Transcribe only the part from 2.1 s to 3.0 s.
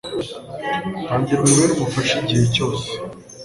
igihe cyose